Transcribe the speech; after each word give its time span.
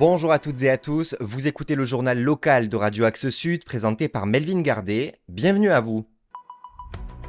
Bonjour 0.00 0.30
à 0.30 0.38
toutes 0.38 0.62
et 0.62 0.70
à 0.70 0.78
tous, 0.78 1.16
vous 1.18 1.48
écoutez 1.48 1.74
le 1.74 1.84
journal 1.84 2.22
local 2.22 2.68
de 2.68 2.76
Radio 2.76 3.04
Axe 3.04 3.30
Sud 3.30 3.64
présenté 3.64 4.06
par 4.06 4.26
Melvin 4.26 4.60
Gardet. 4.60 5.16
Bienvenue 5.28 5.70
à 5.70 5.80
vous. 5.80 6.06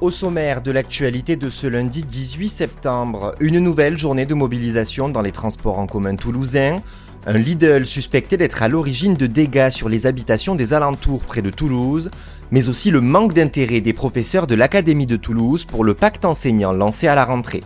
Au 0.02 0.12
sommaire 0.12 0.62
de 0.62 0.70
l'actualité 0.70 1.36
de 1.36 1.50
ce 1.50 1.66
lundi 1.66 2.04
18 2.04 2.48
septembre, 2.48 3.34
une 3.40 3.58
nouvelle 3.58 3.98
journée 3.98 4.28
de 4.28 4.36
mobilisation 4.36 5.10
dans 5.10 5.24
les 5.24 5.32
transports 5.32 5.80
en 5.80 5.88
commun 5.88 6.16
toulousains. 6.16 6.84
Un 7.26 7.40
Lidl 7.40 7.88
suspecté 7.88 8.38
d'être 8.38 8.62
à 8.62 8.68
l'origine 8.68 9.16
de 9.16 9.26
dégâts 9.26 9.72
sur 9.72 9.90
les 9.90 10.06
habitations 10.06 10.54
des 10.54 10.72
alentours 10.72 11.24
près 11.24 11.42
de 11.42 11.50
Toulouse, 11.50 12.12
mais 12.52 12.70
aussi 12.70 12.92
le 12.92 13.02
manque 13.02 13.34
d'intérêt 13.34 13.82
des 13.82 13.94
professeurs 13.94 14.46
de 14.46 14.54
l'Académie 14.54 15.08
de 15.08 15.16
Toulouse 15.16 15.66
pour 15.66 15.84
le 15.84 15.96
pacte 15.96 16.24
enseignant 16.24 16.72
lancé 16.72 17.08
à 17.08 17.16
la 17.16 17.26
rentrée. 17.26 17.64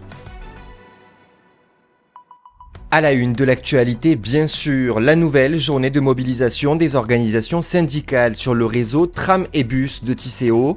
À 2.96 3.02
la 3.02 3.14
une 3.14 3.34
de 3.34 3.44
l'actualité, 3.44 4.16
bien 4.16 4.46
sûr, 4.46 5.00
la 5.00 5.16
nouvelle 5.16 5.58
journée 5.58 5.90
de 5.90 6.00
mobilisation 6.00 6.76
des 6.76 6.96
organisations 6.96 7.64
syndicales 7.64 8.36
sur 8.36 8.54
le 8.54 8.68
réseau 8.68 9.08
tram 9.08 9.48
et 9.52 9.64
bus 9.64 10.04
de 10.04 10.14
Tisséo. 10.14 10.76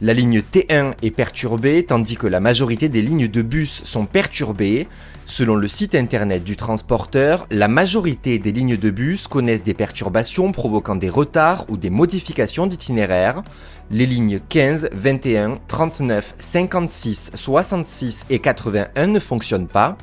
La 0.00 0.14
ligne 0.14 0.42
T1 0.42 0.92
est 1.02 1.10
perturbée 1.10 1.84
tandis 1.84 2.14
que 2.14 2.28
la 2.28 2.38
majorité 2.38 2.88
des 2.88 3.02
lignes 3.02 3.26
de 3.26 3.42
bus 3.42 3.82
sont 3.82 4.06
perturbées. 4.06 4.86
Selon 5.26 5.56
le 5.56 5.66
site 5.66 5.96
internet 5.96 6.44
du 6.44 6.56
transporteur, 6.56 7.48
la 7.50 7.66
majorité 7.66 8.38
des 8.38 8.52
lignes 8.52 8.76
de 8.76 8.90
bus 8.90 9.26
connaissent 9.26 9.64
des 9.64 9.74
perturbations 9.74 10.52
provoquant 10.52 10.94
des 10.94 11.10
retards 11.10 11.66
ou 11.68 11.76
des 11.76 11.90
modifications 11.90 12.68
d'itinéraire. 12.68 13.42
Les 13.90 14.06
lignes 14.06 14.38
15, 14.50 14.90
21, 14.92 15.58
39, 15.66 16.34
56, 16.38 17.32
66 17.34 18.24
et 18.30 18.38
81 18.38 19.08
ne 19.08 19.18
fonctionnent 19.18 19.66
pas. 19.66 19.98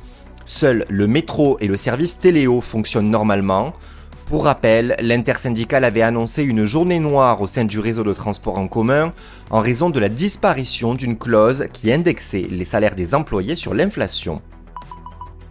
Seuls 0.45 0.85
le 0.89 1.07
métro 1.07 1.57
et 1.59 1.67
le 1.67 1.77
service 1.77 2.19
Téléo 2.19 2.61
fonctionnent 2.61 3.09
normalement. 3.09 3.73
Pour 4.25 4.45
rappel, 4.45 4.95
l'intersyndicale 4.99 5.83
avait 5.83 6.01
annoncé 6.01 6.43
une 6.43 6.65
journée 6.65 6.99
noire 6.99 7.41
au 7.41 7.47
sein 7.47 7.65
du 7.65 7.79
réseau 7.79 8.03
de 8.03 8.13
transport 8.13 8.57
en 8.57 8.67
commun 8.67 9.13
en 9.51 9.59
raison 9.59 9.89
de 9.89 9.99
la 9.99 10.09
disparition 10.09 10.95
d'une 10.95 11.17
clause 11.17 11.67
qui 11.73 11.91
indexait 11.91 12.47
les 12.49 12.65
salaires 12.65 12.95
des 12.95 13.13
employés 13.15 13.55
sur 13.55 13.73
l'inflation. 13.73 14.41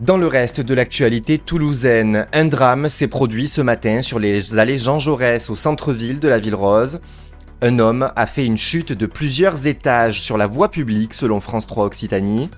Dans 0.01 0.17
le 0.17 0.27
reste 0.27 0.61
de 0.61 0.75
l'actualité 0.75 1.39
toulousaine, 1.39 2.27
un 2.33 2.47
drame 2.47 2.89
s'est 2.89 3.07
produit 3.07 3.47
ce 3.47 3.61
matin 3.61 4.03
sur 4.03 4.19
les 4.19 4.59
allées 4.59 4.79
Jean 4.79 4.99
Jaurès 4.99 5.49
au 5.49 5.55
centre-ville 5.55 6.19
de 6.19 6.27
la 6.27 6.41
ville 6.41 6.57
rose. 6.57 7.01
Un 7.65 7.79
homme 7.79 8.11
a 8.17 8.27
fait 8.27 8.45
une 8.45 8.59
chute 8.59 8.91
de 8.91 9.07
plusieurs 9.07 9.69
étages 9.69 10.21
sur 10.21 10.37
la 10.37 10.49
voie 10.49 10.69
publique 10.69 11.15
selon 11.15 11.41
France 11.41 11.69
3 11.69 11.85
Occitanie. 11.85 12.51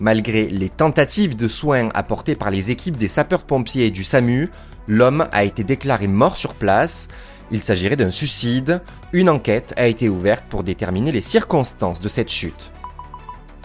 Malgré 0.00 0.46
les 0.46 0.68
tentatives 0.68 1.34
de 1.34 1.48
soins 1.48 1.88
apportées 1.94 2.36
par 2.36 2.52
les 2.52 2.70
équipes 2.70 2.96
des 2.96 3.08
sapeurs-pompiers 3.08 3.86
et 3.86 3.90
du 3.90 4.04
SAMU, 4.04 4.50
l'homme 4.86 5.26
a 5.32 5.42
été 5.42 5.64
déclaré 5.64 6.06
mort 6.06 6.36
sur 6.36 6.54
place. 6.54 7.08
Il 7.50 7.60
s'agirait 7.60 7.96
d'un 7.96 8.12
suicide. 8.12 8.82
Une 9.12 9.30
enquête 9.30 9.74
a 9.76 9.88
été 9.88 10.08
ouverte 10.08 10.44
pour 10.48 10.62
déterminer 10.62 11.10
les 11.10 11.22
circonstances 11.22 12.00
de 12.00 12.08
cette 12.08 12.30
chute. 12.30 12.70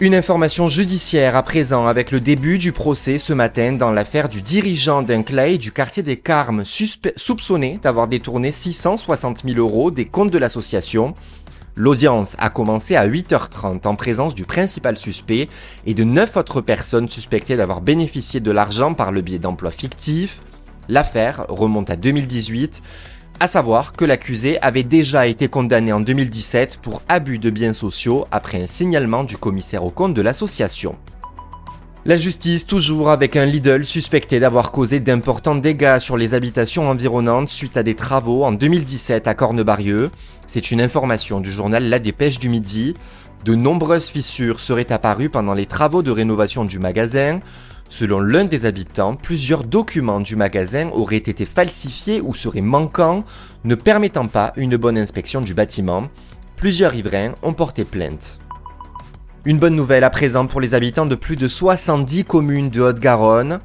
Une 0.00 0.14
information 0.14 0.68
judiciaire 0.68 1.34
à 1.34 1.42
présent 1.42 1.88
avec 1.88 2.12
le 2.12 2.20
début 2.20 2.58
du 2.58 2.70
procès 2.70 3.18
ce 3.18 3.32
matin 3.32 3.72
dans 3.72 3.90
l'affaire 3.90 4.28
du 4.28 4.42
dirigeant 4.42 5.02
d'un 5.02 5.24
clay 5.24 5.58
du 5.58 5.72
quartier 5.72 6.04
des 6.04 6.16
Carmes 6.16 6.62
soupçonné 6.64 7.80
d'avoir 7.82 8.06
détourné 8.06 8.52
660 8.52 9.42
000 9.44 9.58
euros 9.58 9.90
des 9.90 10.04
comptes 10.04 10.30
de 10.30 10.38
l'association. 10.38 11.14
L'audience 11.74 12.36
a 12.38 12.48
commencé 12.48 12.94
à 12.94 13.08
8h30 13.08 13.88
en 13.88 13.96
présence 13.96 14.36
du 14.36 14.44
principal 14.44 14.96
suspect 14.96 15.48
et 15.84 15.94
de 15.94 16.04
9 16.04 16.36
autres 16.36 16.60
personnes 16.60 17.08
suspectées 17.08 17.56
d'avoir 17.56 17.80
bénéficié 17.80 18.38
de 18.38 18.52
l'argent 18.52 18.94
par 18.94 19.10
le 19.10 19.20
biais 19.20 19.40
d'emplois 19.40 19.72
fictifs. 19.72 20.38
L'affaire 20.88 21.44
remonte 21.48 21.90
à 21.90 21.96
2018, 21.96 22.82
à 23.40 23.46
savoir 23.46 23.92
que 23.92 24.04
l'accusé 24.04 24.60
avait 24.62 24.82
déjà 24.82 25.26
été 25.26 25.48
condamné 25.48 25.92
en 25.92 26.00
2017 26.00 26.78
pour 26.82 27.02
abus 27.08 27.38
de 27.38 27.50
biens 27.50 27.72
sociaux 27.72 28.26
après 28.32 28.60
un 28.60 28.66
signalement 28.66 29.22
du 29.22 29.36
commissaire 29.36 29.84
au 29.84 29.90
compte 29.90 30.14
de 30.14 30.22
l'association. 30.22 30.96
La 32.04 32.16
justice 32.16 32.66
toujours 32.66 33.10
avec 33.10 33.36
un 33.36 33.44
Lidl 33.44 33.84
suspecté 33.84 34.40
d'avoir 34.40 34.72
causé 34.72 34.98
d'importants 34.98 35.54
dégâts 35.54 35.98
sur 35.98 36.16
les 36.16 36.34
habitations 36.34 36.88
environnantes 36.88 37.50
suite 37.50 37.76
à 37.76 37.82
des 37.82 37.94
travaux 37.94 38.44
en 38.44 38.52
2017 38.52 39.28
à 39.28 39.34
Cornebarieux. 39.34 40.10
C'est 40.46 40.70
une 40.70 40.80
information 40.80 41.40
du 41.40 41.52
journal 41.52 41.88
La 41.88 41.98
Dépêche 41.98 42.38
du 42.38 42.48
Midi. 42.48 42.94
De 43.44 43.54
nombreuses 43.54 44.08
fissures 44.08 44.58
seraient 44.58 44.90
apparues 44.90 45.28
pendant 45.28 45.54
les 45.54 45.66
travaux 45.66 46.02
de 46.02 46.10
rénovation 46.10 46.64
du 46.64 46.78
magasin. 46.78 47.40
Selon 47.88 48.20
l'un 48.20 48.44
des 48.44 48.66
habitants, 48.66 49.14
plusieurs 49.14 49.64
documents 49.64 50.20
du 50.20 50.36
magasin 50.36 50.90
auraient 50.92 51.16
été 51.16 51.46
falsifiés 51.46 52.20
ou 52.20 52.34
seraient 52.34 52.60
manquants, 52.60 53.24
ne 53.64 53.74
permettant 53.74 54.26
pas 54.26 54.52
une 54.56 54.76
bonne 54.76 54.98
inspection 54.98 55.40
du 55.40 55.54
bâtiment. 55.54 56.02
Plusieurs 56.56 56.92
riverains 56.92 57.34
ont 57.42 57.54
porté 57.54 57.84
plainte. 57.84 58.38
Une 59.46 59.58
bonne 59.58 59.76
nouvelle 59.76 60.04
à 60.04 60.10
présent 60.10 60.46
pour 60.46 60.60
les 60.60 60.74
habitants 60.74 61.06
de 61.06 61.14
plus 61.14 61.36
de 61.36 61.48
70 61.48 62.24
communes 62.24 62.68
de 62.68 62.82
Haute-Garonne. 62.82 63.60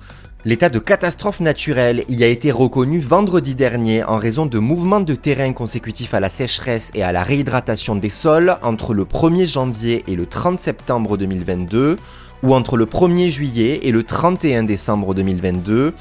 L'état 0.45 0.69
de 0.69 0.79
catastrophe 0.79 1.39
naturelle 1.39 2.03
y 2.07 2.23
a 2.23 2.28
été 2.28 2.51
reconnu 2.51 3.00
vendredi 3.00 3.56
dernier 3.56 4.03
en 4.03 4.17
raison 4.17 4.45
de 4.45 4.59
mouvements 4.59 5.00
de 5.00 5.16
terrain 5.16 5.51
consécutifs 5.53 6.13
à 6.13 6.19
la 6.19 6.29
sécheresse 6.29 6.91
et 6.94 7.03
à 7.03 7.12
la 7.12 7.23
réhydratation 7.23 7.95
des 7.95 8.09
sols 8.09 8.57
entre 8.62 8.94
le 8.94 9.03
1er 9.03 9.45
janvier 9.45 10.03
et 10.07 10.16
le 10.16 10.25
30 10.25 10.59
septembre 10.59 11.17
2022 11.17 11.97
ou 12.44 12.54
entre 12.54 12.78
le 12.78 12.86
1er 12.86 13.30
juillet 13.30 13.80
et 13.84 13.92
le 13.92 14.04
31 14.04 14.64
décembre 14.64 15.16
2022. 15.16 15.94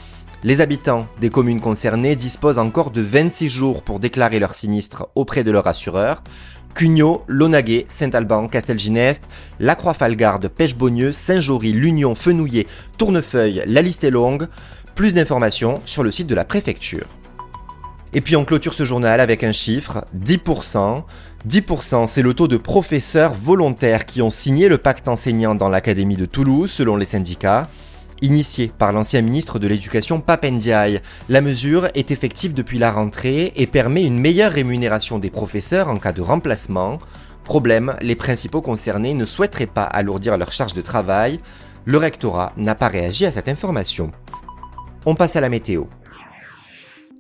Les 0.45 0.61
habitants 0.61 1.07
des 1.21 1.31
communes 1.31 1.61
concernées 1.61 2.17
disposent 2.17 2.59
encore 2.59 2.91
de 2.91 3.01
26 3.01 3.49
jours 3.49 3.83
pour 3.83 4.01
déclarer 4.01 4.41
leur 4.41 4.57
sinistre 4.57 5.09
auprès 5.15 5.45
de 5.45 5.53
leur 5.53 5.69
assureur. 5.69 6.23
Cugnot, 6.75 7.23
Lonaguet, 7.29 7.87
Saint-Alban, 7.89 8.49
Castelginest, 8.49 9.23
La 9.61 9.77
Croix-Falgarde, 9.77 10.49
Pêche-Beaunieu, 10.49 11.13
Saint-Jory, 11.13 11.73
L'Union, 11.73 12.17
Fenouillet, 12.17 12.67
Tournefeuille, 12.99 13.63
la 13.67 13.83
liste 13.83 14.03
est 14.03 14.11
longue. 14.11 14.49
Plus 14.97 15.15
d'informations 15.15 15.81
sur 15.85 16.03
le 16.03 16.11
site 16.11 16.27
de 16.27 16.35
la 16.35 16.45
préfecture. 16.45 17.07
Et 18.15 18.21
puis 18.21 18.37
on 18.37 18.45
clôture 18.45 18.75
ce 18.75 18.85
journal 18.85 19.21
avec 19.21 19.43
un 19.43 19.53
chiffre, 19.53 20.05
10%. 20.19 21.05
10% 21.49 22.07
c'est 22.07 22.23
le 22.23 22.35
taux 22.35 22.47
de 22.47 22.57
professeurs 22.57 23.35
volontaires 23.35 24.05
qui 24.05 24.23
ont 24.23 24.31
signé 24.31 24.69
le 24.69 24.79
pacte 24.79 25.09
enseignant 25.09 25.55
dans 25.55 25.69
l'Académie 25.69 26.17
de 26.17 26.27
Toulouse 26.27 26.71
selon 26.71 26.97
les 26.97 27.07
syndicats. 27.07 27.69
Initiée 28.21 28.71
par 28.79 28.93
l'ancien 28.93 29.23
ministre 29.23 29.59
de 29.59 29.67
l'Éducation 29.67 30.21
Papendiaï, 30.21 31.01
la 31.29 31.41
mesure 31.41 31.89
est 31.95 32.13
effective 32.13 32.53
depuis 32.55 32.79
la 32.79 32.93
rentrée 32.93 33.53
et 33.57 33.67
permet 33.67 34.05
une 34.05 34.21
meilleure 34.21 34.53
rémunération 34.53 35.19
des 35.19 35.31
professeurs 35.31 35.89
en 35.89 35.97
cas 35.97 36.13
de 36.13 36.23
remplacement. 36.23 37.01
Problème, 37.43 37.97
les 38.01 38.15
principaux 38.15 38.61
concernés 38.61 39.15
ne 39.15 39.27
souhaiteraient 39.27 39.67
pas 39.67 39.83
alourdir 39.83 40.39
leur 40.39 40.53
charge 40.53 40.75
de 40.75 40.83
travail. 40.83 41.41
Le 41.87 41.99
rectorat 41.99 42.53
n'a 42.57 42.77
pas 42.77 42.87
réagi 42.89 43.27
à 43.27 43.33
cette 43.33 43.49
information. 43.49 44.13
On 45.05 45.17
passe 45.17 45.35
à 45.35 45.41
la 45.41 45.49
météo. 45.49 45.87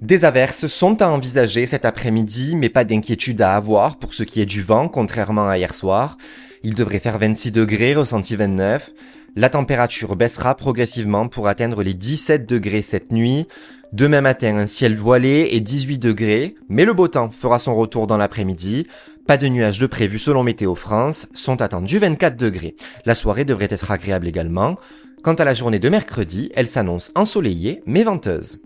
Des 0.02 0.24
averses 0.24 0.66
sont 0.66 1.00
à 1.00 1.06
envisager 1.06 1.64
cet 1.64 1.84
après-midi, 1.84 2.56
mais 2.56 2.68
pas 2.68 2.84
d'inquiétude 2.84 3.40
à 3.40 3.54
avoir 3.54 3.98
pour 3.98 4.14
ce 4.14 4.24
qui 4.24 4.40
est 4.40 4.46
du 4.46 4.60
vent, 4.60 4.88
contrairement 4.88 5.48
à 5.48 5.58
hier 5.58 5.76
soir. 5.76 6.18
Il 6.64 6.74
devrait 6.74 6.98
faire 6.98 7.20
26 7.20 7.52
degrés, 7.52 7.94
ressenti 7.94 8.34
29. 8.34 8.90
La 9.36 9.48
température 9.48 10.16
baissera 10.16 10.56
progressivement 10.56 11.28
pour 11.28 11.46
atteindre 11.46 11.84
les 11.84 11.94
17 11.94 12.48
degrés 12.48 12.82
cette 12.82 13.12
nuit. 13.12 13.46
Demain 13.92 14.22
matin, 14.22 14.56
un 14.56 14.66
ciel 14.66 14.98
voilé 14.98 15.46
et 15.52 15.60
18 15.60 15.98
degrés, 15.98 16.56
mais 16.68 16.84
le 16.84 16.94
beau 16.94 17.06
temps 17.06 17.30
fera 17.30 17.60
son 17.60 17.76
retour 17.76 18.08
dans 18.08 18.16
l'après-midi. 18.16 18.88
Pas 19.28 19.36
de 19.36 19.46
nuages 19.46 19.78
de 19.78 19.86
prévu 19.86 20.18
selon 20.18 20.42
Météo 20.42 20.74
France, 20.74 21.28
sont 21.32 21.62
attendus 21.62 21.98
24 21.98 22.36
degrés. 22.36 22.74
La 23.06 23.14
soirée 23.14 23.44
devrait 23.44 23.68
être 23.70 23.92
agréable 23.92 24.26
également. 24.26 24.78
Quant 25.22 25.34
à 25.34 25.44
la 25.44 25.54
journée 25.54 25.78
de 25.78 25.88
mercredi, 25.88 26.50
elle 26.56 26.66
s'annonce 26.66 27.12
ensoleillée 27.14 27.84
mais 27.86 28.02
venteuse. 28.02 28.58